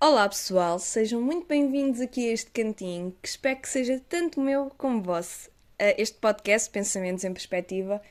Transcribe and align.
Olá 0.00 0.28
pessoal, 0.28 0.78
sejam 0.78 1.20
muito 1.20 1.46
bem-vindos 1.46 2.00
aqui 2.00 2.28
a 2.28 2.32
este 2.32 2.50
cantinho, 2.50 3.14
que 3.22 3.28
espero 3.28 3.60
que 3.60 3.68
seja 3.68 4.00
tanto 4.08 4.40
meu 4.40 4.70
como 4.76 5.02
vosso. 5.02 5.50
Este 5.78 6.18
podcast, 6.18 6.68
Pensamentos 6.70 7.24
em 7.24 7.32
Perspectiva, 7.32 8.02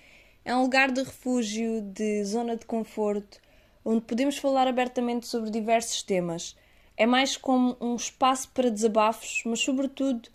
é 0.44 0.55
um 0.55 0.63
lugar 0.63 0.91
de 0.91 1.03
refúgio, 1.03 1.81
de 1.81 2.23
zona 2.23 2.55
de 2.55 2.65
conforto, 2.65 3.39
onde 3.83 4.01
podemos 4.01 4.37
falar 4.37 4.67
abertamente 4.67 5.27
sobre 5.27 5.49
diversos 5.51 6.01
temas. 6.03 6.55
É 6.97 7.05
mais 7.05 7.37
como 7.37 7.77
um 7.79 7.96
espaço 7.96 8.49
para 8.49 8.71
desabafos, 8.71 9.43
mas 9.46 9.59
sobretudo 9.59 10.29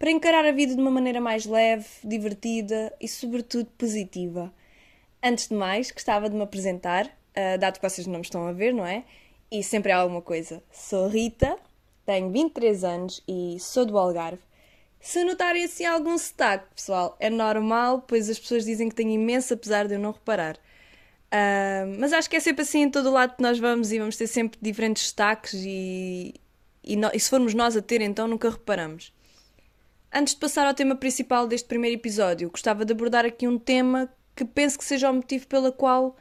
para 0.00 0.10
encarar 0.10 0.46
a 0.46 0.50
vida 0.50 0.74
de 0.74 0.80
uma 0.80 0.90
maneira 0.90 1.20
mais 1.20 1.44
leve, 1.44 1.86
divertida 2.02 2.90
e 2.98 3.06
sobretudo 3.06 3.66
positiva. 3.76 4.50
Antes 5.22 5.48
de 5.48 5.54
mais, 5.54 5.90
gostava 5.90 6.30
de 6.30 6.34
me 6.34 6.42
apresentar, 6.42 7.04
uh, 7.04 7.58
dado 7.58 7.78
que 7.78 7.86
vocês 7.86 8.06
não 8.06 8.14
me 8.14 8.22
estão 8.22 8.46
a 8.46 8.52
ver, 8.52 8.72
não 8.72 8.86
é? 8.86 9.04
E 9.52 9.62
sempre 9.62 9.92
há 9.92 9.98
alguma 9.98 10.22
coisa. 10.22 10.62
Sou 10.72 11.06
Rita, 11.06 11.54
tenho 12.06 12.30
23 12.30 12.82
anos 12.82 13.22
e 13.28 13.58
sou 13.60 13.84
do 13.84 13.98
Algarve. 13.98 14.40
Se 14.98 15.22
notarem 15.22 15.64
assim 15.64 15.84
algum 15.84 16.16
sotaque, 16.16 16.74
pessoal, 16.74 17.14
é 17.20 17.28
normal, 17.28 18.02
pois 18.08 18.30
as 18.30 18.38
pessoas 18.38 18.64
dizem 18.64 18.88
que 18.88 18.94
tenho 18.94 19.10
imenso, 19.10 19.52
apesar 19.52 19.86
de 19.86 19.94
eu 19.94 20.00
não 20.00 20.12
reparar. 20.12 20.56
Uh, 20.56 21.98
mas 21.98 22.14
acho 22.14 22.30
que 22.30 22.36
é 22.36 22.40
sempre 22.40 22.62
assim 22.62 22.84
em 22.84 22.90
todo 22.90 23.10
o 23.10 23.12
lado 23.12 23.36
que 23.36 23.42
nós 23.42 23.58
vamos 23.58 23.92
e 23.92 23.98
vamos 23.98 24.16
ter 24.16 24.26
sempre 24.26 24.58
diferentes 24.62 25.08
sotaques 25.08 25.52
e, 25.56 26.32
e, 26.82 26.96
no, 26.96 27.10
e 27.12 27.20
se 27.20 27.28
formos 27.28 27.52
nós 27.52 27.76
a 27.76 27.82
ter, 27.82 28.00
então 28.00 28.26
nunca 28.26 28.48
reparamos. 28.48 29.12
Antes 30.12 30.34
de 30.34 30.40
passar 30.40 30.66
ao 30.66 30.74
tema 30.74 30.96
principal 30.96 31.46
deste 31.46 31.68
primeiro 31.68 31.96
episódio, 31.96 32.50
gostava 32.50 32.84
de 32.84 32.92
abordar 32.92 33.24
aqui 33.24 33.46
um 33.46 33.56
tema 33.56 34.12
que 34.34 34.44
penso 34.44 34.76
que 34.76 34.84
seja 34.84 35.08
o 35.08 35.14
motivo 35.14 35.46
pelo 35.46 35.72
qual 35.72 36.16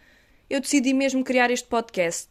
eu 0.48 0.62
decidi 0.62 0.94
mesmo 0.94 1.24
criar 1.24 1.50
este 1.50 1.68
podcast. 1.68 2.30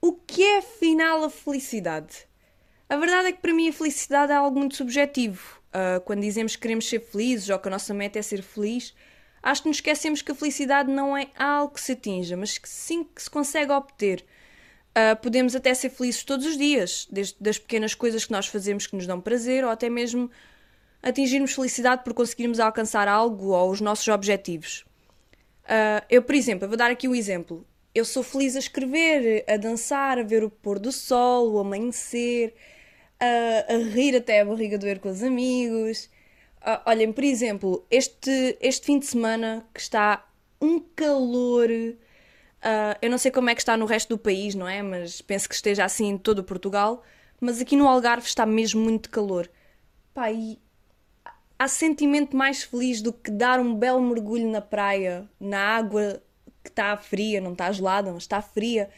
O 0.00 0.14
que 0.14 0.42
é 0.42 0.58
afinal 0.58 1.24
a 1.24 1.28
felicidade? 1.28 2.26
A 2.88 2.96
verdade 2.96 3.28
é 3.28 3.32
que 3.32 3.42
para 3.42 3.52
mim 3.52 3.68
a 3.68 3.72
felicidade 3.72 4.32
é 4.32 4.34
algo 4.34 4.58
muito 4.58 4.74
subjetivo. 4.74 5.60
Uh, 5.68 6.00
quando 6.00 6.22
dizemos 6.22 6.56
que 6.56 6.62
queremos 6.62 6.88
ser 6.88 7.00
felizes 7.00 7.50
ou 7.50 7.58
que 7.58 7.68
a 7.68 7.70
nossa 7.70 7.92
meta 7.92 8.18
é 8.18 8.22
ser 8.22 8.42
feliz, 8.42 8.94
acho 9.42 9.62
que 9.62 9.68
nos 9.68 9.76
esquecemos 9.76 10.22
que 10.22 10.32
a 10.32 10.34
felicidade 10.34 10.90
não 10.90 11.14
é 11.14 11.28
algo 11.38 11.74
que 11.74 11.82
se 11.82 11.92
atinja, 11.92 12.34
mas 12.34 12.56
que 12.56 12.68
sim 12.68 13.04
que 13.04 13.22
se 13.22 13.28
consegue 13.28 13.72
obter. 13.72 14.24
Uh, 14.92 15.20
podemos 15.20 15.54
até 15.54 15.74
ser 15.74 15.90
felizes 15.90 16.24
todos 16.24 16.46
os 16.46 16.56
dias, 16.56 17.06
desde 17.10 17.36
das 17.38 17.58
pequenas 17.58 17.94
coisas 17.94 18.24
que 18.24 18.32
nós 18.32 18.46
fazemos 18.46 18.86
que 18.86 18.96
nos 18.96 19.06
dão 19.06 19.20
prazer, 19.20 19.64
ou 19.64 19.70
até 19.70 19.90
mesmo 19.90 20.30
atingirmos 21.02 21.54
felicidade 21.54 22.04
por 22.04 22.14
conseguirmos 22.14 22.60
alcançar 22.60 23.08
algo 23.08 23.48
ou 23.48 23.70
os 23.70 23.80
nossos 23.80 24.06
objetivos. 24.08 24.84
Uh, 25.64 26.04
eu, 26.08 26.22
por 26.22 26.34
exemplo, 26.34 26.68
vou 26.68 26.76
dar 26.76 26.90
aqui 26.90 27.08
um 27.08 27.14
exemplo. 27.14 27.66
Eu 27.94 28.04
sou 28.04 28.22
feliz 28.22 28.56
a 28.56 28.58
escrever, 28.58 29.44
a 29.48 29.56
dançar, 29.56 30.18
a 30.18 30.22
ver 30.22 30.44
o 30.44 30.50
pôr 30.50 30.78
do 30.78 30.92
sol, 30.92 31.52
o 31.52 31.58
amanhecer, 31.58 32.54
a, 33.20 33.74
a 33.74 33.76
rir 33.78 34.16
até 34.16 34.40
a 34.40 34.44
barriga 34.44 34.78
doer 34.78 34.98
com 35.00 35.10
os 35.10 35.22
amigos. 35.22 36.08
Uh, 36.62 36.80
olhem, 36.86 37.12
por 37.12 37.24
exemplo, 37.24 37.84
este, 37.90 38.56
este 38.60 38.86
fim 38.86 38.98
de 38.98 39.06
semana 39.06 39.66
que 39.74 39.80
está 39.80 40.24
um 40.60 40.78
calor. 40.78 41.68
Uh, 41.68 42.94
eu 43.02 43.10
não 43.10 43.18
sei 43.18 43.32
como 43.32 43.50
é 43.50 43.54
que 43.54 43.60
está 43.60 43.76
no 43.76 43.84
resto 43.84 44.10
do 44.10 44.18
país, 44.18 44.54
não 44.54 44.68
é? 44.68 44.80
Mas 44.82 45.20
penso 45.20 45.48
que 45.48 45.54
esteja 45.54 45.84
assim 45.84 46.08
em 46.08 46.18
todo 46.18 46.44
Portugal. 46.44 47.02
Mas 47.40 47.60
aqui 47.60 47.76
no 47.76 47.88
Algarve 47.88 48.26
está 48.26 48.46
mesmo 48.46 48.80
muito 48.80 49.10
calor. 49.10 49.50
Pá, 50.14 50.30
e 50.30 50.61
há 51.62 51.68
sentimento 51.68 52.36
mais 52.36 52.64
feliz 52.64 53.00
do 53.00 53.12
que 53.12 53.30
dar 53.30 53.60
um 53.60 53.72
belo 53.72 54.02
mergulho 54.02 54.50
na 54.50 54.60
praia, 54.60 55.28
na 55.38 55.60
água 55.60 56.20
que 56.62 56.70
está 56.70 56.96
fria, 56.96 57.40
não 57.40 57.52
está 57.52 57.70
gelada, 57.70 58.12
mas 58.12 58.24
está 58.24 58.42
fria, 58.42 58.90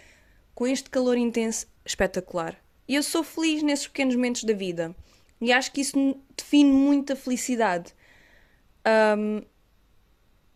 com 0.55 0.67
este 0.67 0.89
calor 0.89 1.19
intenso 1.19 1.67
espetacular. 1.85 2.57
E 2.89 2.95
eu 2.95 3.03
sou 3.03 3.23
feliz 3.23 3.63
nesses 3.63 3.87
pequenos 3.87 4.17
momentos 4.17 4.45
da 4.45 4.55
vida. 4.55 4.97
E 5.43 5.53
acho 5.53 5.73
que 5.73 5.83
isso 5.83 6.19
define 6.35 6.71
muito 6.73 7.13
a 7.13 7.17
felicidade. 7.17 7.95
Um, 9.19 9.43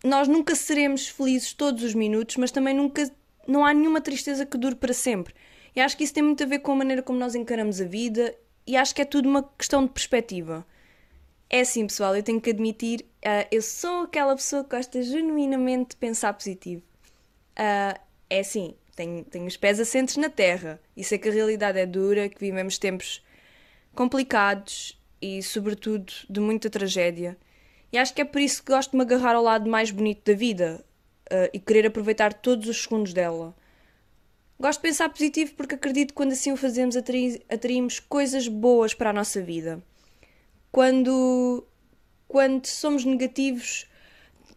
nós 0.03 0.29
nunca 0.29 0.55
seremos 0.55 1.09
felizes 1.09 1.53
todos 1.53 1.83
os 1.83 1.95
minutos, 1.95 2.37
mas 2.37 2.51
também 2.51 2.75
nunca. 2.75 3.11
Não 3.47 3.67
há 3.67 3.75
nenhuma 3.75 4.01
tristeza 4.01 4.47
que 4.47 4.57
dure 4.57 4.77
para 4.77 4.95
sempre. 4.95 5.35
E 5.77 5.81
acho 5.81 5.95
que 5.95 6.05
isso 6.05 6.15
tem 6.15 6.23
muito 6.23 6.43
a 6.43 6.47
ver 6.47 6.61
com 6.61 6.73
a 6.73 6.77
maneira 6.77 7.03
como 7.03 7.19
nós 7.19 7.35
encaramos 7.35 7.83
a 7.83 7.85
vida 7.85 8.35
e 8.67 8.77
acho 8.77 8.95
que 8.95 9.03
é 9.03 9.05
tudo 9.05 9.29
uma 9.29 9.43
questão 9.43 9.85
de 9.85 9.91
perspectiva. 9.91 10.67
É 11.51 11.61
assim, 11.61 11.87
pessoal, 11.87 12.15
eu 12.15 12.23
tenho 12.23 12.41
que 12.41 12.51
admitir, 12.51 13.07
uh, 13.25 13.49
eu 13.51 13.63
sou 13.63 14.03
aquela 14.03 14.37
pessoa 14.37 14.63
que 14.63 14.77
gosta 14.77 15.03
genuinamente 15.03 15.91
de 15.91 15.97
pensar 15.97 16.35
positivo. 16.35 16.83
Uh, 17.53 17.99
é 18.29 18.41
assim, 18.41 18.75
tenho, 18.95 19.25
tenho 19.25 19.47
os 19.47 19.57
pés 19.57 19.81
assentes 19.81 20.17
na 20.19 20.29
terra 20.29 20.79
e 20.95 21.03
sei 21.03 21.17
que 21.17 21.29
a 21.29 21.33
realidade 21.33 21.79
é 21.79 21.87
dura, 21.87 22.29
que 22.29 22.39
vivemos 22.39 22.77
tempos 22.77 23.25
complicados 23.95 25.01
e, 25.23 25.43
sobretudo, 25.43 26.13
de 26.29 26.39
muita 26.39 26.69
tragédia. 26.69 27.39
E 27.91 27.97
acho 27.97 28.13
que 28.13 28.21
é 28.21 28.25
por 28.27 28.43
isso 28.43 28.63
que 28.63 28.71
gosto 28.71 28.91
de 28.91 28.99
me 28.99 29.03
agarrar 29.03 29.35
ao 29.35 29.43
lado 29.43 29.71
mais 29.71 29.91
bonito 29.91 30.31
da 30.31 30.37
vida 30.37 30.85
uh, 31.33 31.49
e 31.53 31.59
querer 31.59 31.87
aproveitar 31.87 32.35
todos 32.35 32.69
os 32.69 32.83
segundos 32.83 33.15
dela. 33.15 33.57
Gosto 34.61 34.81
de 34.81 34.89
pensar 34.89 35.09
positivo 35.09 35.55
porque 35.55 35.77
acredito 35.77 36.09
que 36.09 36.15
quando 36.15 36.33
assim 36.33 36.53
o 36.53 36.57
fazemos 36.59 36.95
atraímos 37.49 38.01
coisas 38.01 38.49
boas 38.49 38.93
para 38.93 39.11
a 39.11 39.15
nossa 39.15 39.41
vida. 39.41 39.83
Quando, 40.71 41.67
quando 42.27 42.67
somos 42.67 43.05
negativos 43.05 43.87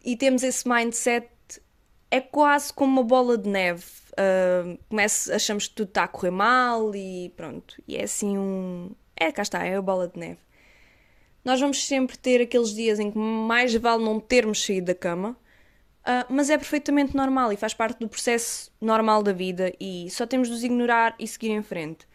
e 0.04 0.16
temos 0.16 0.42
esse 0.42 0.68
mindset, 0.68 1.28
é 2.10 2.20
quase 2.20 2.72
como 2.72 3.00
uma 3.00 3.06
bola 3.06 3.38
de 3.38 3.48
neve 3.48 3.84
uh, 4.12 4.78
começa, 4.88 5.34
achamos 5.34 5.66
que 5.66 5.74
tudo 5.74 5.88
está 5.88 6.04
a 6.04 6.08
correr 6.08 6.30
mal 6.30 6.94
e 6.94 7.32
pronto. 7.36 7.82
E 7.86 7.96
é 7.96 8.04
assim 8.04 8.36
um. 8.36 8.90
É, 9.16 9.30
cá 9.32 9.42
está, 9.42 9.64
é 9.64 9.76
a 9.76 9.82
bola 9.82 10.08
de 10.08 10.18
neve. 10.18 10.40
Nós 11.44 11.60
vamos 11.60 11.84
sempre 11.84 12.16
ter 12.16 12.40
aqueles 12.40 12.74
dias 12.74 13.00
em 13.00 13.10
que 13.10 13.18
mais 13.18 13.74
vale 13.74 14.04
não 14.04 14.20
termos 14.20 14.64
saído 14.64 14.86
da 14.86 14.94
cama, 14.94 15.30
uh, 16.00 16.26
mas 16.28 16.50
é 16.50 16.56
perfeitamente 16.56 17.16
normal 17.16 17.52
e 17.52 17.56
faz 17.56 17.74
parte 17.74 17.98
do 17.98 18.08
processo 18.08 18.70
normal 18.80 19.22
da 19.22 19.32
vida 19.32 19.72
e 19.80 20.08
só 20.10 20.26
temos 20.26 20.48
de 20.48 20.54
os 20.54 20.62
ignorar 20.62 21.14
e 21.18 21.26
seguir 21.26 21.50
em 21.50 21.62
frente. 21.62 22.06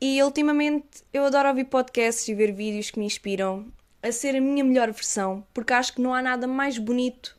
E 0.00 0.22
ultimamente 0.22 1.02
eu 1.12 1.24
adoro 1.24 1.48
ouvir 1.48 1.64
podcasts 1.64 2.28
e 2.28 2.34
ver 2.34 2.52
vídeos 2.52 2.90
que 2.90 2.98
me 2.98 3.06
inspiram 3.06 3.66
a 4.02 4.12
ser 4.12 4.36
a 4.36 4.40
minha 4.40 4.62
melhor 4.62 4.92
versão, 4.92 5.44
porque 5.52 5.72
acho 5.72 5.92
que 5.94 6.00
não 6.00 6.14
há 6.14 6.22
nada 6.22 6.46
mais 6.46 6.78
bonito 6.78 7.36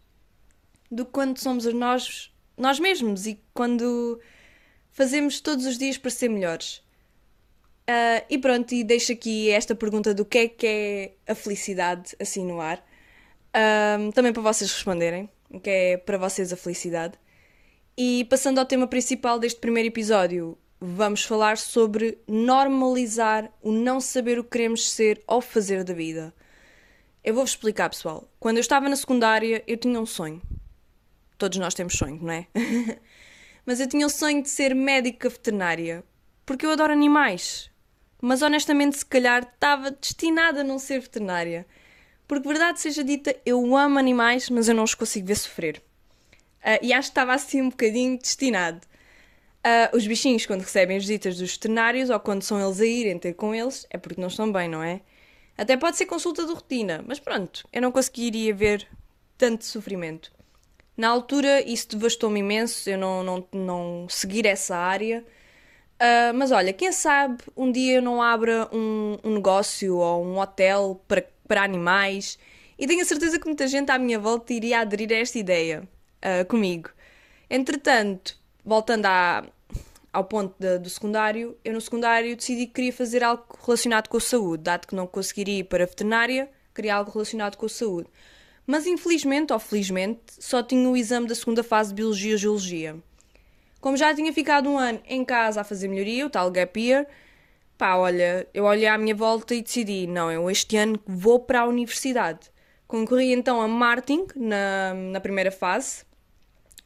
do 0.92 1.06
que 1.06 1.12
quando 1.12 1.38
somos 1.38 1.66
nós 1.74 2.34
nós 2.58 2.80
mesmos 2.80 3.26
e 3.26 3.40
quando 3.54 4.20
fazemos 4.92 5.40
todos 5.40 5.66
os 5.66 5.78
dias 5.78 5.98
para 5.98 6.12
ser 6.12 6.28
melhores. 6.30 6.84
Uh, 7.90 8.22
e 8.30 8.38
pronto, 8.38 8.74
e 8.76 8.84
deixo 8.84 9.14
aqui 9.14 9.50
esta 9.50 9.74
pergunta 9.74 10.14
do 10.14 10.26
que 10.26 10.38
é 10.38 10.48
que 10.50 10.68
é 10.68 11.32
a 11.32 11.34
felicidade, 11.34 12.16
assim 12.20 12.46
no 12.46 12.60
ar. 12.60 12.86
Uh, 13.50 14.12
também 14.12 14.34
para 14.34 14.44
vocês 14.44 14.72
responderem, 14.72 15.30
o 15.50 15.60
que 15.60 15.70
é 15.70 15.98
para 15.98 16.18
vocês 16.18 16.52
a 16.52 16.58
felicidade. 16.58 17.18
E 17.98 18.26
passando 18.26 18.60
ao 18.60 18.66
tema 18.66 18.88
principal 18.88 19.40
deste 19.40 19.60
primeiro 19.60 19.88
episódio, 19.88 20.58
vamos 20.80 21.24
falar 21.24 21.58
sobre 21.58 22.20
normalizar 22.28 23.52
o 23.62 23.72
não 23.72 24.00
saber 24.00 24.40
o 24.40 24.44
que 24.44 24.52
queremos 24.52 24.90
ser 24.90 25.22
ou 25.28 25.42
fazer 25.42 25.84
da 25.84 25.94
vida. 25.94 26.34
Eu 27.24 27.34
vou-vos 27.34 27.52
explicar, 27.52 27.90
pessoal. 27.90 28.30
Quando 28.40 28.58
eu 28.58 28.62
estava 28.62 28.88
na 28.88 28.96
secundária, 28.96 29.64
eu 29.68 29.78
tinha 29.78 30.00
um 30.00 30.06
sonho. 30.06 30.42
Todos 31.38 31.58
nós 31.58 31.74
temos 31.74 31.94
sonho, 31.94 32.20
não 32.22 32.32
é? 32.32 32.48
Mas 33.66 33.80
eu 33.80 33.88
tinha 33.88 34.06
o 34.06 34.10
sonho 34.10 34.42
de 34.42 34.50
ser 34.50 34.74
médica 34.74 35.30
veterinária, 35.30 36.04
porque 36.46 36.66
eu 36.66 36.72
adoro 36.72 36.94
animais. 36.94 37.70
Mas 38.22 38.42
honestamente, 38.42 38.98
se 38.98 39.06
calhar 39.06 39.44
estava 39.44 39.92
destinada 39.92 40.62
a 40.62 40.64
não 40.64 40.80
ser 40.80 41.00
veterinária. 41.00 41.68
Porque, 42.28 42.48
verdade 42.48 42.80
seja 42.80 43.04
dita, 43.04 43.36
eu 43.46 43.76
amo 43.76 43.98
animais, 43.98 44.50
mas 44.50 44.70
eu 44.70 44.76
não 44.76 44.84
os 44.84 44.94
consigo 44.94 45.28
ver 45.28 45.36
sofrer. 45.36 45.82
Uh, 46.62 46.80
e 46.82 46.94
acho 46.94 47.10
que 47.10 47.12
estava 47.12 47.34
assim 47.34 47.62
um 47.62 47.70
bocadinho 47.70 48.18
destinado. 48.18 48.82
Uh, 49.60 49.96
os 49.96 50.08
bichinhos, 50.08 50.46
quando 50.46 50.62
recebem 50.62 50.96
as 50.96 51.04
visitas 51.04 51.38
dos 51.38 51.54
veterinários 51.54 52.10
ou 52.10 52.20
quando 52.20 52.44
são 52.44 52.60
eles 52.66 52.80
a 52.80 52.86
irem 52.86 53.20
ter 53.20 53.34
com 53.34 53.54
eles, 53.54 53.86
é 53.90 53.98
porque 53.98 54.20
não 54.20 54.30
estão 54.30 54.52
bem, 54.52 54.70
não 54.70 54.82
é? 54.82 55.02
Até 55.58 55.76
pode 55.76 55.98
ser 55.98 56.06
consulta 56.06 56.46
de 56.46 56.54
rotina, 56.54 57.04
mas 57.06 57.20
pronto, 57.20 57.68
eu 57.74 57.82
não 57.82 57.92
conseguiria 57.92 58.54
ver 58.54 58.88
tanto 59.38 59.66
sofrimento. 59.66 60.32
Na 60.96 61.10
altura 61.10 61.62
isso 61.62 61.90
devastou-me 61.90 62.40
imenso, 62.40 62.90
eu 62.90 62.98
não, 62.98 63.24
não, 63.24 63.48
não 63.52 64.08
seguir 64.10 64.46
essa 64.46 64.78
área. 64.78 65.26
Uh, 65.96 66.34
mas 66.34 66.52
olha, 66.52 66.72
quem 66.72 66.94
sabe 66.94 67.44
um 67.58 67.70
dia 67.70 67.96
eu 67.96 68.02
não 68.02 68.22
abra 68.22 68.70
um, 68.72 69.18
um 69.22 69.34
negócio 69.34 69.98
ou 69.98 70.26
um 70.26 70.38
hotel 70.40 71.04
para, 71.06 71.26
para 71.46 71.64
animais 71.64 72.40
e 72.78 72.88
tenho 72.88 73.02
a 73.02 73.06
certeza 73.06 73.38
que 73.38 73.46
muita 73.46 73.68
gente 73.68 73.92
à 73.92 74.00
minha 74.00 74.18
volta 74.18 74.54
iria 74.54 74.80
aderir 74.80 75.12
a 75.12 75.16
esta 75.16 75.38
ideia 75.38 75.84
uh, 76.24 76.46
comigo. 76.46 76.90
Entretanto, 77.50 78.39
voltando 78.64 79.06
à, 79.06 79.44
ao 80.12 80.24
ponto 80.24 80.56
de, 80.60 80.78
do 80.80 80.90
secundário, 80.90 81.58
eu 81.64 81.74
no 81.74 81.82
secundário 81.82 82.36
decidi 82.36 82.68
que 82.68 82.74
queria 82.74 82.94
fazer 82.94 83.24
algo 83.24 83.46
relacionado 83.66 84.08
com 84.08 84.18
a 84.18 84.22
saúde, 84.22 84.64
dado 84.64 84.88
que 84.88 84.96
não 84.96 85.08
conseguiria 85.08 85.60
ir 85.60 85.64
para 85.66 85.84
a 85.84 85.88
veterinária, 85.88 86.50
queria 86.74 86.96
algo 86.96 87.12
relacionado 87.12 87.56
com 87.56 87.66
a 87.66 87.70
saúde. 87.70 88.08
Mas 88.66 88.86
infelizmente 88.86 89.52
ou 89.52 89.60
felizmente 89.60 90.22
só 90.40 90.62
tinha 90.62 90.88
o 90.88 90.96
exame 90.96 91.28
da 91.28 91.36
segunda 91.36 91.64
fase 91.64 91.90
de 91.90 91.96
Biologia 91.96 92.36
e 92.36 92.38
Geologia. 92.38 92.96
Como 93.82 93.96
já 93.98 94.14
tinha 94.14 94.32
ficado 94.34 94.70
um 94.70 94.78
ano 94.78 95.00
em 95.08 95.24
casa 95.24 95.62
a 95.62 95.64
fazer 95.64 95.88
melhoria, 95.88 96.26
o 96.26 96.30
tal 96.30 96.52
gap 96.52 96.80
year, 96.80 97.08
pá, 97.78 97.96
olha, 97.96 98.46
eu 98.54 98.66
olhei 98.66 98.88
à 98.88 98.98
minha 98.98 99.16
volta 99.16 99.56
e 99.56 99.62
decidi, 99.62 100.06
não, 100.06 100.30
eu 100.30 100.52
este 100.52 100.76
ano 100.76 101.00
vou 101.08 101.40
para 101.40 101.62
a 101.62 101.66
universidade. 101.66 102.52
Concorri 102.88 103.32
então 103.32 103.62
a 103.62 103.68
Martin 103.68 104.28
na, 104.36 104.94
na 104.94 105.20
primeira 105.22 105.52
fase, 105.52 106.04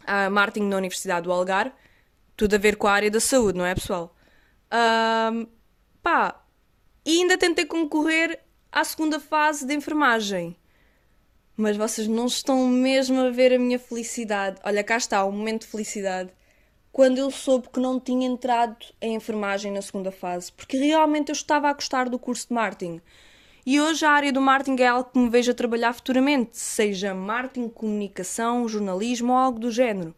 a 0.06 0.30
Martin 0.30 0.64
na 0.64 0.78
Universidade 0.78 1.24
do 1.24 1.32
Algarve, 1.32 1.74
tudo 2.36 2.56
a 2.56 2.58
ver 2.58 2.76
com 2.76 2.88
a 2.88 2.92
área 2.92 3.12
da 3.12 3.20
saúde, 3.20 3.58
não 3.58 3.66
é, 3.66 3.76
pessoal? 3.76 4.16
Um, 4.72 5.48
pá, 6.02 6.44
e 7.06 7.22
ainda 7.22 7.38
tentei 7.38 7.66
concorrer 7.66 8.40
à 8.72 8.84
segunda 8.84 9.20
fase 9.20 9.66
de 9.66 9.74
enfermagem. 9.74 10.56
Mas 11.56 11.78
vocês 11.78 12.08
não 12.08 12.26
estão 12.26 12.68
mesmo 12.68 13.20
a 13.22 13.30
ver 13.30 13.54
a 13.54 13.60
minha 13.60 13.78
felicidade. 13.78 14.60
Olha, 14.64 14.84
cá 14.84 14.98
está, 14.98 15.24
o 15.24 15.32
momento 15.32 15.62
de 15.62 15.68
felicidade. 15.68 16.32
Quando 16.92 17.18
eu 17.18 17.30
soube 17.30 17.70
que 17.70 17.80
não 17.80 18.00
tinha 18.00 18.28
entrado 18.28 18.78
em 19.02 19.16
enfermagem 19.16 19.72
na 19.72 19.82
segunda 19.82 20.12
fase, 20.12 20.52
porque 20.52 20.78
realmente 20.78 21.30
eu 21.30 21.34
estava 21.34 21.70
a 21.70 21.74
gostar 21.74 22.10
do 22.10 22.18
curso 22.18 22.48
de 22.48 22.54
marketing. 22.54 23.02
E 23.66 23.80
hoje 23.80 24.06
a 24.06 24.12
área 24.12 24.34
do 24.34 24.42
marketing 24.42 24.82
é 24.82 24.88
algo 24.88 25.10
que 25.10 25.18
me 25.18 25.30
vejo 25.30 25.52
a 25.52 25.54
trabalhar 25.54 25.94
futuramente, 25.94 26.58
seja 26.58 27.14
marketing, 27.14 27.70
comunicação, 27.70 28.68
jornalismo 28.68 29.32
ou 29.32 29.38
algo 29.38 29.58
do 29.58 29.72
género. 29.72 30.14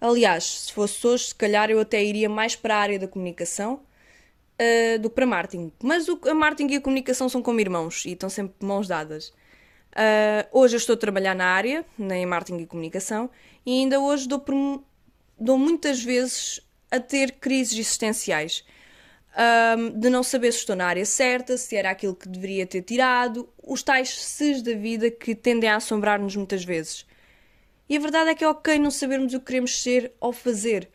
Aliás, 0.00 0.44
se 0.44 0.72
fosse 0.72 1.04
hoje, 1.04 1.26
se 1.26 1.34
calhar 1.34 1.70
eu 1.70 1.80
até 1.80 2.02
iria 2.02 2.28
mais 2.28 2.54
para 2.54 2.76
a 2.76 2.78
área 2.78 2.98
da 3.00 3.08
comunicação 3.08 3.74
uh, 3.74 4.98
do 5.00 5.08
que 5.08 5.14
para 5.16 5.26
marketing. 5.26 5.72
Mas 5.82 6.08
o, 6.08 6.20
a 6.28 6.34
marketing 6.34 6.74
e 6.74 6.76
a 6.76 6.80
comunicação 6.80 7.28
são 7.28 7.42
como 7.42 7.60
irmãos 7.60 8.04
e 8.04 8.12
estão 8.12 8.30
sempre 8.30 8.54
de 8.60 8.66
mãos 8.66 8.86
dadas. 8.86 9.32
Uh, 9.92 10.46
hoje 10.52 10.76
eu 10.76 10.78
estou 10.78 10.94
a 10.94 10.98
trabalhar 10.98 11.34
na 11.34 11.46
área, 11.46 11.84
em 11.98 12.26
marketing 12.26 12.62
e 12.62 12.66
comunicação, 12.66 13.28
e 13.66 13.80
ainda 13.80 14.00
hoje 14.00 14.28
dou, 14.28 14.42
dou 15.38 15.58
muitas 15.58 16.02
vezes 16.02 16.60
a 16.90 17.00
ter 17.00 17.32
crises 17.32 17.72
existenciais 17.72 18.64
um, 19.36 19.98
de 19.98 20.10
não 20.10 20.22
saber 20.22 20.52
se 20.52 20.58
estou 20.58 20.76
na 20.76 20.86
área 20.86 21.04
certa, 21.04 21.56
se 21.56 21.76
era 21.76 21.90
aquilo 21.90 22.14
que 22.14 22.28
deveria 22.28 22.66
ter 22.66 22.82
tirado, 22.82 23.48
os 23.62 23.82
tais 23.82 24.10
ses 24.10 24.62
da 24.62 24.74
vida 24.74 25.10
que 25.10 25.34
tendem 25.34 25.70
a 25.70 25.76
assombrar-nos 25.76 26.36
muitas 26.36 26.64
vezes. 26.64 27.06
E 27.88 27.96
a 27.96 28.00
verdade 28.00 28.30
é 28.30 28.34
que 28.34 28.44
é 28.44 28.48
ok 28.48 28.78
não 28.78 28.90
sabermos 28.90 29.34
o 29.34 29.40
que 29.40 29.46
queremos 29.46 29.82
ser 29.82 30.12
ou 30.20 30.32
fazer, 30.32 30.88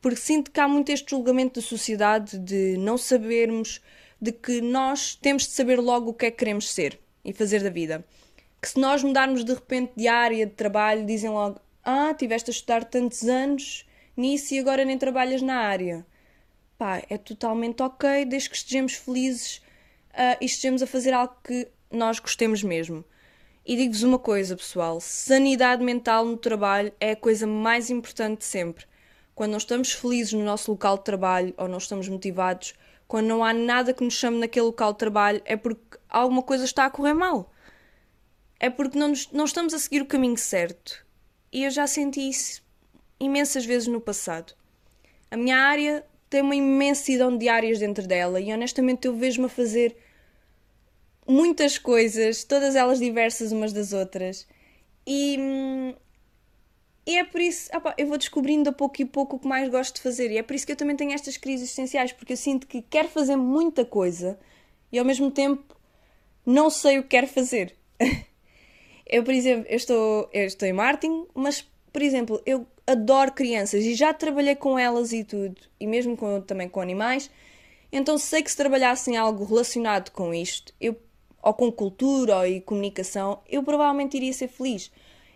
porque 0.00 0.20
sinto 0.20 0.50
que 0.50 0.60
há 0.60 0.68
muito 0.68 0.90
este 0.90 1.10
julgamento 1.10 1.60
da 1.60 1.66
sociedade 1.66 2.38
de 2.38 2.76
não 2.78 2.96
sabermos, 2.96 3.80
de 4.20 4.32
que 4.32 4.60
nós 4.60 5.14
temos 5.14 5.44
de 5.44 5.50
saber 5.50 5.80
logo 5.80 6.10
o 6.10 6.14
que 6.14 6.26
é 6.26 6.30
que 6.30 6.38
queremos 6.38 6.70
ser 6.70 6.98
e 7.24 7.32
fazer 7.32 7.62
da 7.62 7.70
vida. 7.70 8.04
Que 8.60 8.68
se 8.68 8.78
nós 8.78 9.02
mudarmos 9.02 9.44
de 9.44 9.54
repente 9.54 9.92
de 9.96 10.06
área 10.06 10.44
de 10.46 10.52
trabalho, 10.52 11.06
dizem 11.06 11.30
logo: 11.30 11.58
Ah, 11.82 12.14
tiveste 12.14 12.50
a 12.50 12.52
estudar 12.52 12.84
tantos 12.84 13.24
anos 13.24 13.86
nisso 14.16 14.52
e 14.54 14.58
agora 14.58 14.84
nem 14.84 14.98
trabalhas 14.98 15.40
na 15.40 15.56
área 15.56 16.04
pá, 16.80 17.02
é 17.10 17.18
totalmente 17.18 17.82
ok 17.82 18.24
desde 18.24 18.48
que 18.48 18.56
estejamos 18.56 18.94
felizes 18.94 19.58
uh, 20.12 20.38
e 20.40 20.46
estejamos 20.46 20.82
a 20.82 20.86
fazer 20.86 21.12
algo 21.12 21.36
que 21.44 21.68
nós 21.90 22.18
gostemos 22.18 22.62
mesmo. 22.62 23.04
E 23.66 23.76
digo-vos 23.76 24.02
uma 24.02 24.18
coisa, 24.18 24.56
pessoal: 24.56 24.98
sanidade 24.98 25.84
mental 25.84 26.24
no 26.24 26.38
trabalho 26.38 26.90
é 26.98 27.10
a 27.10 27.16
coisa 27.16 27.46
mais 27.46 27.90
importante 27.90 28.46
sempre. 28.46 28.86
Quando 29.34 29.50
não 29.50 29.58
estamos 29.58 29.92
felizes 29.92 30.32
no 30.32 30.42
nosso 30.42 30.70
local 30.70 30.96
de 30.96 31.04
trabalho 31.04 31.52
ou 31.58 31.68
não 31.68 31.76
estamos 31.76 32.08
motivados, 32.08 32.72
quando 33.06 33.26
não 33.26 33.44
há 33.44 33.52
nada 33.52 33.92
que 33.92 34.02
nos 34.02 34.14
chame 34.14 34.38
naquele 34.38 34.64
local 34.64 34.94
de 34.94 34.98
trabalho, 35.00 35.42
é 35.44 35.58
porque 35.58 35.98
alguma 36.08 36.42
coisa 36.42 36.64
está 36.64 36.86
a 36.86 36.90
correr 36.90 37.12
mal. 37.12 37.52
É 38.58 38.70
porque 38.70 38.98
não, 38.98 39.08
nos, 39.08 39.30
não 39.32 39.44
estamos 39.44 39.74
a 39.74 39.78
seguir 39.78 40.00
o 40.00 40.06
caminho 40.06 40.38
certo. 40.38 41.04
E 41.52 41.64
eu 41.64 41.70
já 41.70 41.86
senti 41.86 42.26
isso 42.26 42.62
imensas 43.18 43.66
vezes 43.66 43.86
no 43.86 44.00
passado. 44.00 44.54
A 45.30 45.36
minha 45.36 45.58
área 45.58 46.04
tem 46.30 46.40
uma 46.42 46.54
imensidão 46.54 47.36
de 47.36 47.48
áreas 47.48 47.80
dentro 47.80 48.06
dela 48.06 48.40
e 48.40 48.52
honestamente 48.52 49.06
eu 49.06 49.14
vejo-me 49.14 49.46
a 49.46 49.48
fazer 49.48 49.96
muitas 51.26 51.76
coisas, 51.76 52.44
todas 52.44 52.76
elas 52.76 53.00
diversas 53.00 53.50
umas 53.50 53.72
das 53.72 53.92
outras. 53.92 54.46
E, 55.04 55.36
e 57.04 57.16
é 57.16 57.24
por 57.24 57.40
isso, 57.40 57.68
opa, 57.74 57.94
eu 57.98 58.06
vou 58.06 58.16
descobrindo 58.16 58.70
a 58.70 58.72
pouco 58.72 59.02
e 59.02 59.04
pouco 59.04 59.36
o 59.36 59.38
que 59.40 59.48
mais 59.48 59.68
gosto 59.68 59.96
de 59.96 60.02
fazer. 60.02 60.30
E 60.30 60.38
é 60.38 60.42
por 60.42 60.54
isso 60.54 60.64
que 60.64 60.72
eu 60.72 60.76
também 60.76 60.94
tenho 60.94 61.12
estas 61.12 61.36
crises 61.36 61.62
existenciais, 61.62 62.12
porque 62.12 62.34
eu 62.34 62.36
sinto 62.36 62.68
que 62.68 62.80
quero 62.80 63.08
fazer 63.08 63.34
muita 63.34 63.84
coisa 63.84 64.38
e 64.92 64.98
ao 64.98 65.04
mesmo 65.04 65.32
tempo 65.32 65.76
não 66.46 66.70
sei 66.70 66.98
o 66.98 67.02
que 67.02 67.08
quero 67.08 67.26
fazer. 67.26 67.74
eu, 69.04 69.24
por 69.24 69.34
exemplo, 69.34 69.66
eu 69.68 69.76
estou, 69.76 70.30
eu 70.32 70.44
estou 70.44 70.68
em 70.68 70.72
marketing, 70.72 71.26
mas, 71.34 71.68
por 71.92 72.02
exemplo, 72.02 72.40
eu 72.46 72.66
adoro 72.90 73.32
crianças 73.32 73.84
e 73.84 73.94
já 73.94 74.12
trabalhei 74.12 74.54
com 74.54 74.78
elas 74.78 75.12
e 75.12 75.24
tudo, 75.24 75.60
e 75.78 75.86
mesmo 75.86 76.16
com, 76.16 76.40
também 76.40 76.68
com 76.68 76.80
animais, 76.80 77.30
então 77.92 78.18
sei 78.18 78.42
que 78.42 78.50
se 78.50 78.56
trabalhassem 78.56 79.16
algo 79.16 79.44
relacionado 79.44 80.10
com 80.10 80.32
isto, 80.32 80.72
eu, 80.80 80.96
ou 81.42 81.54
com 81.54 81.72
cultura 81.72 82.38
ou 82.38 82.46
e 82.46 82.60
comunicação, 82.60 83.40
eu 83.48 83.62
provavelmente 83.62 84.16
iria 84.16 84.32
ser 84.32 84.48
feliz. 84.48 84.90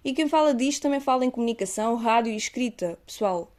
E 0.04 0.12
quem 0.12 0.28
fala 0.28 0.54
disto 0.54 0.82
também 0.82 1.00
fala 1.00 1.24
em 1.24 1.30
comunicação, 1.30 1.96
rádio 1.96 2.32
e 2.32 2.36
escrita. 2.36 2.98
Pessoal, 3.06 3.50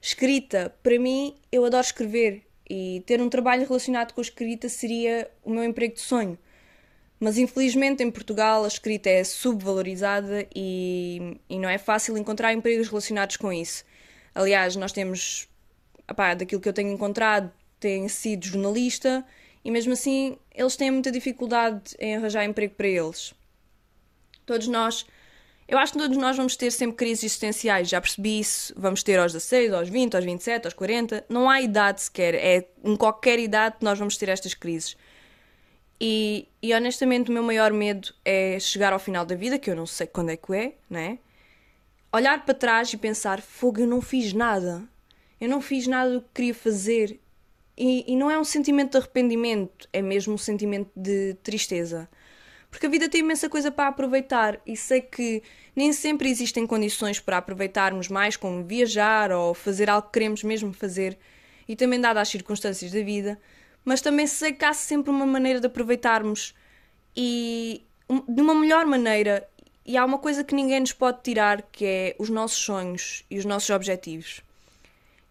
escrita, 0.00 0.74
para 0.82 0.98
mim, 0.98 1.34
eu 1.50 1.64
adoro 1.64 1.82
escrever 1.82 2.42
e 2.70 3.02
ter 3.04 3.20
um 3.20 3.28
trabalho 3.28 3.66
relacionado 3.66 4.12
com 4.12 4.20
a 4.20 4.22
escrita 4.22 4.68
seria 4.68 5.28
o 5.44 5.50
meu 5.50 5.64
emprego 5.64 5.94
de 5.94 6.00
sonho. 6.00 6.38
Mas 7.22 7.38
infelizmente 7.38 8.02
em 8.02 8.10
Portugal 8.10 8.64
a 8.64 8.66
escrita 8.66 9.08
é 9.08 9.22
subvalorizada 9.22 10.44
e, 10.52 11.38
e 11.48 11.56
não 11.56 11.68
é 11.68 11.78
fácil 11.78 12.18
encontrar 12.18 12.52
empregos 12.52 12.88
relacionados 12.88 13.36
com 13.36 13.52
isso. 13.52 13.84
Aliás, 14.34 14.74
nós 14.74 14.90
temos, 14.90 15.48
apá, 16.08 16.34
daquilo 16.34 16.60
que 16.60 16.68
eu 16.68 16.72
tenho 16.72 16.90
encontrado, 16.90 17.48
tem 17.78 18.08
sido 18.08 18.46
jornalista 18.46 19.24
e 19.64 19.70
mesmo 19.70 19.92
assim 19.92 20.36
eles 20.52 20.74
têm 20.74 20.90
muita 20.90 21.12
dificuldade 21.12 21.94
em 22.00 22.16
arranjar 22.16 22.44
emprego 22.44 22.74
para 22.74 22.88
eles. 22.88 23.32
Todos 24.44 24.66
nós, 24.66 25.06
eu 25.68 25.78
acho 25.78 25.92
que 25.92 26.00
todos 26.00 26.16
nós 26.16 26.36
vamos 26.36 26.56
ter 26.56 26.72
sempre 26.72 26.96
crises 26.96 27.22
existenciais, 27.22 27.88
já 27.88 28.00
percebi 28.00 28.40
isso. 28.40 28.74
Vamos 28.76 29.04
ter 29.04 29.20
aos 29.20 29.32
16, 29.32 29.72
aos 29.72 29.88
20, 29.88 30.16
aos 30.16 30.24
27, 30.24 30.64
aos 30.64 30.74
40. 30.74 31.24
Não 31.28 31.48
há 31.48 31.62
idade 31.62 32.02
sequer, 32.02 32.34
é 32.34 32.66
em 32.82 32.96
qualquer 32.96 33.38
idade 33.38 33.76
que 33.78 33.84
nós 33.84 33.96
vamos 33.96 34.16
ter 34.16 34.28
estas 34.28 34.54
crises. 34.54 34.96
E, 36.04 36.48
e, 36.60 36.74
honestamente 36.74 37.30
o 37.30 37.32
meu 37.32 37.44
maior 37.44 37.72
medo 37.72 38.12
é 38.24 38.58
chegar 38.58 38.92
ao 38.92 38.98
final 38.98 39.24
da 39.24 39.36
vida, 39.36 39.56
que 39.56 39.70
eu 39.70 39.76
não 39.76 39.86
sei 39.86 40.04
quando 40.04 40.30
é 40.30 40.36
que 40.36 40.52
é, 40.52 40.74
né? 40.90 41.20
Olhar 42.12 42.44
para 42.44 42.54
trás 42.54 42.92
e 42.92 42.96
pensar, 42.96 43.40
fogo, 43.40 43.82
eu 43.82 43.86
não 43.86 44.00
fiz 44.00 44.32
nada. 44.32 44.82
Eu 45.40 45.48
não 45.48 45.60
fiz 45.60 45.86
nada 45.86 46.14
do 46.14 46.20
que 46.20 46.28
queria 46.34 46.54
fazer. 46.54 47.20
E, 47.78 48.04
e 48.12 48.16
não 48.16 48.28
é 48.28 48.36
um 48.36 48.42
sentimento 48.42 48.92
de 48.92 48.98
arrependimento, 48.98 49.88
é 49.92 50.02
mesmo 50.02 50.34
um 50.34 50.38
sentimento 50.38 50.90
de 50.96 51.34
tristeza. 51.34 52.08
Porque 52.68 52.86
a 52.86 52.90
vida 52.90 53.08
tem 53.08 53.20
imensa 53.20 53.48
coisa 53.48 53.70
para 53.70 53.86
aproveitar 53.86 54.60
e 54.66 54.76
sei 54.76 55.02
que 55.02 55.40
nem 55.74 55.92
sempre 55.92 56.28
existem 56.28 56.66
condições 56.66 57.20
para 57.20 57.36
aproveitarmos 57.36 58.08
mais, 58.08 58.36
como 58.36 58.64
viajar 58.64 59.30
ou 59.30 59.54
fazer 59.54 59.88
algo 59.88 60.08
que 60.08 60.14
queremos 60.14 60.42
mesmo 60.42 60.72
fazer. 60.72 61.16
E 61.68 61.76
também, 61.76 62.00
dadas 62.00 62.22
as 62.22 62.28
circunstâncias 62.28 62.90
da 62.90 63.02
vida, 63.02 63.38
mas 63.84 64.00
também 64.00 64.26
sei 64.26 64.52
que 64.52 64.64
há 64.64 64.72
sempre 64.72 65.10
uma 65.10 65.26
maneira 65.26 65.60
de 65.60 65.66
aproveitarmos 65.66 66.54
e 67.16 67.84
de 68.28 68.40
uma 68.40 68.54
melhor 68.54 68.86
maneira. 68.86 69.48
E 69.84 69.96
há 69.96 70.04
uma 70.04 70.18
coisa 70.18 70.44
que 70.44 70.54
ninguém 70.54 70.80
nos 70.80 70.92
pode 70.92 71.22
tirar, 71.22 71.62
que 71.62 71.84
é 71.84 72.16
os 72.18 72.30
nossos 72.30 72.58
sonhos 72.58 73.24
e 73.28 73.38
os 73.38 73.44
nossos 73.44 73.68
objetivos. 73.70 74.40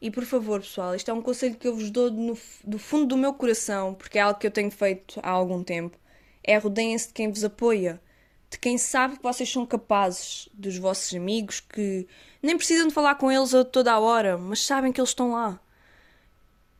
E 0.01 0.11
por 0.11 0.25
favor, 0.25 0.59
pessoal, 0.59 0.95
isto 0.95 1.09
é 1.09 1.13
um 1.13 1.21
conselho 1.21 1.55
que 1.55 1.67
eu 1.67 1.75
vos 1.75 1.89
dou 1.89 2.11
no, 2.11 2.37
do 2.63 2.77
fundo 2.77 3.05
do 3.05 3.17
meu 3.17 3.33
coração, 3.33 3.93
porque 3.93 4.17
é 4.17 4.21
algo 4.21 4.39
que 4.39 4.47
eu 4.47 4.51
tenho 4.51 4.71
feito 4.71 5.19
há 5.23 5.29
algum 5.29 5.63
tempo. 5.63 5.97
É 6.43 6.57
rodeiem-se 6.57 7.07
de 7.07 7.13
quem 7.13 7.29
vos 7.29 7.43
apoia, 7.43 8.01
de 8.49 8.57
quem 8.57 8.77
sabe 8.77 9.17
que 9.17 9.23
vocês 9.23 9.49
são 9.49 9.65
capazes, 9.65 10.49
dos 10.53 10.77
vossos 10.77 11.13
amigos 11.15 11.59
que 11.61 12.07
nem 12.41 12.57
precisam 12.57 12.87
de 12.87 12.93
falar 12.93 13.15
com 13.15 13.31
eles 13.31 13.53
a 13.53 13.63
toda 13.63 13.93
a 13.93 13.99
hora, 13.99 14.37
mas 14.37 14.65
sabem 14.65 14.91
que 14.91 14.99
eles 14.99 15.11
estão 15.11 15.33
lá 15.33 15.61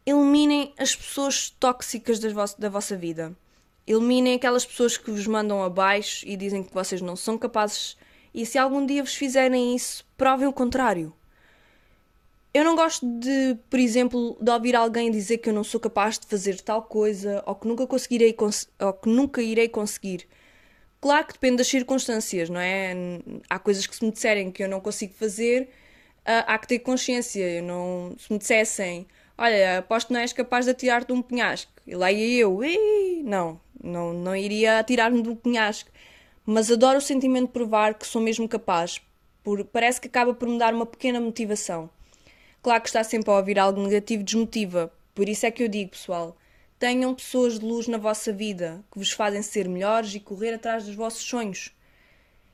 eliminem 0.06 0.61
as 0.82 0.96
pessoas 0.96 1.52
tóxicas 1.52 2.18
da 2.58 2.70
vossa 2.70 2.98
vida. 2.98 3.38
Eliminem 3.86 4.34
aquelas 4.34 4.66
pessoas 4.66 4.98
que 4.98 5.12
vos 5.12 5.28
mandam 5.28 5.64
abaixo 5.64 6.26
e 6.28 6.36
dizem 6.36 6.64
que 6.64 6.74
vocês 6.74 7.02
não 7.02 7.16
são 7.16 7.38
capazes. 7.38 7.96
E 8.34 8.48
se 8.48 8.58
algum 8.58 8.84
dia 8.84 9.04
vos 9.04 9.14
fizerem 9.14 9.76
isso, 9.76 10.04
provem 10.18 10.48
o 10.48 10.54
contrário. 10.54 11.14
Eu 12.52 12.64
não 12.64 12.76
gosto 12.76 13.06
de, 13.20 13.58
por 13.70 13.80
exemplo, 13.80 14.36
de 14.42 14.50
ouvir 14.50 14.76
alguém 14.76 15.12
dizer 15.12 15.38
que 15.38 15.50
eu 15.50 15.54
não 15.54 15.64
sou 15.64 15.80
capaz 15.80 16.18
de 16.18 16.26
fazer 16.26 16.60
tal 16.62 16.82
coisa 16.82 17.44
ou 17.46 17.54
que 17.54 17.68
nunca 17.68 17.86
conseguirei 17.86 18.36
ou 18.80 18.94
que 18.94 19.08
nunca 19.08 19.42
irei 19.42 19.70
conseguir. 19.70 20.28
Claro 21.00 21.28
que 21.28 21.34
depende 21.34 21.58
das 21.58 21.68
circunstâncias, 21.68 22.50
não 22.50 22.60
é? 22.60 22.94
Há 23.50 23.60
coisas 23.60 23.86
que 23.86 23.96
se 23.96 24.04
me 24.04 24.12
disserem 24.12 24.52
que 24.52 24.64
eu 24.64 24.70
não 24.70 24.82
consigo 24.82 25.14
fazer, 25.14 25.70
ah, 26.26 26.56
há 26.56 26.58
que 26.58 26.68
ter 26.68 26.80
consciência. 26.80 27.58
Eu 27.58 27.64
não, 27.64 28.16
se 28.18 28.34
me 28.34 28.40
dissessem 28.40 29.08
olha, 29.42 29.80
aposto 29.80 30.08
que 30.08 30.14
não 30.14 30.20
és 30.20 30.32
capaz 30.32 30.66
de 30.66 30.72
atirar-te 30.72 31.12
um 31.12 31.22
penhasco. 31.22 31.72
E 31.86 31.96
lá 31.96 32.12
ia 32.12 32.42
eu, 32.42 32.60
não, 33.24 33.60
não, 33.84 34.14
não 34.14 34.36
iria 34.36 34.78
atirar-me 34.78 35.24
de 35.24 35.30
um 35.30 35.36
penhasco. 35.36 35.90
mas 36.46 36.72
adoro 36.72 37.00
o 37.00 37.02
sentimento 37.02 37.48
de 37.48 37.54
provar 37.54 37.96
que 37.96 38.06
sou 38.06 38.22
mesmo 38.22 38.48
capaz, 38.48 39.02
por, 39.44 39.64
parece 39.66 40.00
que 40.00 40.08
acaba 40.08 40.34
por 40.34 40.48
me 40.48 40.60
dar 40.60 40.74
uma 40.74 40.86
pequena 40.86 41.20
motivação. 41.20 41.90
Claro 42.62 42.82
que 42.82 42.90
está 42.90 43.04
sempre 43.04 43.32
a 43.32 43.38
ouvir 43.38 43.58
algo 43.58 43.82
negativo 43.82 44.24
desmotiva, 44.24 44.92
por 45.16 45.28
isso 45.28 45.46
é 45.46 45.52
que 45.52 45.64
eu 45.64 45.68
digo, 45.68 45.92
pessoal, 45.92 46.38
tenham 46.78 47.14
pessoas 47.16 47.60
de 47.60 47.66
luz 47.66 47.88
na 47.88 47.98
vossa 47.98 48.32
vida 48.32 48.84
que 48.92 49.00
vos 49.00 49.12
fazem 49.12 49.42
ser 49.42 49.68
melhores 49.68 50.14
e 50.14 50.20
correr 50.20 50.54
atrás 50.54 50.86
dos 50.86 50.96
vossos 50.96 51.24
sonhos. 51.24 51.72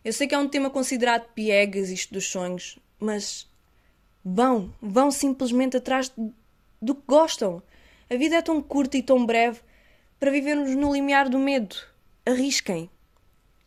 Eu 0.06 0.14
sei 0.14 0.28
que 0.28 0.36
é 0.36 0.38
um 0.38 0.48
tema 0.48 0.70
considerado 0.70 1.28
piegas 1.34 1.90
isto 1.90 2.14
dos 2.14 2.28
sonhos, 2.28 2.80
mas 2.98 3.46
vão, 4.24 4.74
vão 4.82 5.12
simplesmente 5.12 5.76
atrás 5.76 6.12
do 6.82 6.96
que 6.96 7.04
gostam. 7.08 7.62
A 8.10 8.16
vida 8.16 8.38
é 8.38 8.42
tão 8.42 8.62
curta 8.62 8.98
e 8.98 9.04
tão 9.04 9.26
breve 9.26 9.60
para 10.20 10.32
vivermos 10.32 10.76
no 10.76 10.94
limiar 10.94 11.30
do 11.30 11.40
medo. 11.40 11.76
Arrisquem. 12.26 12.90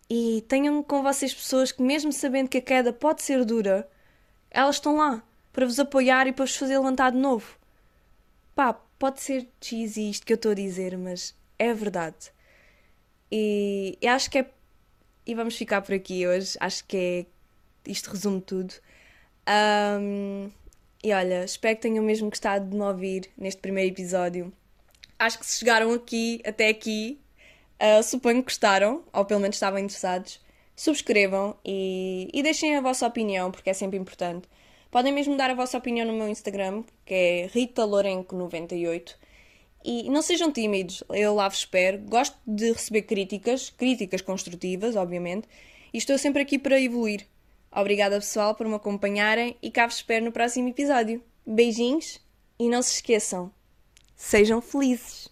E 0.08 0.44
tenham 0.48 0.82
com 0.82 1.02
vocês 1.02 1.32
pessoas 1.32 1.70
que, 1.70 1.82
mesmo 1.82 2.12
sabendo 2.12 2.48
que 2.48 2.58
a 2.58 2.62
queda 2.62 2.92
pode 2.92 3.22
ser 3.22 3.44
dura, 3.44 3.88
elas 4.50 4.76
estão 4.76 4.96
lá 4.96 5.22
para 5.52 5.66
vos 5.66 5.78
apoiar 5.78 6.26
e 6.26 6.32
para 6.32 6.44
vos 6.44 6.56
fazer 6.56 6.78
levantar 6.78 7.12
de 7.12 7.18
novo. 7.18 7.56
Pá, 8.54 8.72
pode 8.98 9.20
ser 9.20 9.48
cheesy 9.60 10.10
isto 10.10 10.26
que 10.26 10.32
eu 10.32 10.36
estou 10.36 10.52
a 10.52 10.54
dizer, 10.54 10.98
mas 10.98 11.34
é 11.58 11.72
verdade. 11.72 12.32
E, 13.30 13.96
e 14.00 14.08
acho 14.08 14.30
que 14.30 14.38
é. 14.38 14.50
E 15.26 15.34
vamos 15.34 15.56
ficar 15.56 15.82
por 15.82 15.94
aqui 15.94 16.26
hoje. 16.26 16.56
Acho 16.58 16.84
que 16.86 17.26
é. 17.86 17.90
Isto 17.90 18.10
resume 18.10 18.40
tudo. 18.40 18.74
Um, 19.48 20.50
e 21.02 21.12
olha, 21.12 21.44
espero 21.44 21.76
que 21.76 21.82
tenham 21.82 22.04
mesmo 22.04 22.28
gostado 22.28 22.68
de 22.68 22.76
me 22.76 22.82
ouvir 22.82 23.30
neste 23.36 23.60
primeiro 23.60 23.90
episódio. 23.90 24.52
Acho 25.18 25.38
que 25.38 25.46
se 25.46 25.58
chegaram 25.58 25.92
aqui, 25.92 26.42
até 26.44 26.68
aqui, 26.68 27.18
uh, 27.80 28.02
suponho 28.02 28.38
que 28.38 28.50
gostaram, 28.50 29.02
ou 29.12 29.24
pelo 29.24 29.40
menos 29.40 29.56
estavam 29.56 29.78
interessados. 29.78 30.40
Subscrevam 30.76 31.56
e, 31.64 32.28
e 32.32 32.42
deixem 32.42 32.76
a 32.76 32.80
vossa 32.80 33.06
opinião, 33.06 33.50
porque 33.50 33.70
é 33.70 33.74
sempre 33.74 33.98
importante. 33.98 34.48
Podem 34.90 35.12
mesmo 35.12 35.36
dar 35.36 35.50
a 35.50 35.54
vossa 35.54 35.78
opinião 35.78 36.06
no 36.06 36.12
meu 36.12 36.28
Instagram, 36.28 36.84
que 37.04 37.14
é 37.14 37.48
ritalorenco98. 37.48 39.14
E 39.84 40.10
não 40.10 40.20
sejam 40.20 40.52
tímidos, 40.52 41.02
eu 41.10 41.34
lá 41.34 41.48
vos 41.48 41.58
espero. 41.58 41.98
Gosto 41.98 42.36
de 42.46 42.72
receber 42.72 43.02
críticas, 43.02 43.70
críticas 43.70 44.20
construtivas, 44.20 44.96
obviamente, 44.96 45.48
e 45.92 45.98
estou 45.98 46.18
sempre 46.18 46.42
aqui 46.42 46.58
para 46.58 46.80
evoluir. 46.80 47.26
Obrigada, 47.72 48.16
pessoal, 48.16 48.54
por 48.54 48.66
me 48.66 48.74
acompanharem 48.74 49.56
e 49.62 49.70
cá 49.70 49.86
vos 49.86 49.96
espero 49.96 50.24
no 50.24 50.32
próximo 50.32 50.68
episódio. 50.68 51.22
Beijinhos 51.46 52.20
e 52.58 52.68
não 52.68 52.82
se 52.82 52.94
esqueçam, 52.94 53.52
sejam 54.16 54.60
felizes! 54.60 55.30